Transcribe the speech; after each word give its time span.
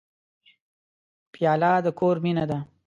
پیاله 1.33 1.71
د 1.85 1.87
کور 1.99 2.15
مینه 2.23 2.45
ده. 2.49 2.59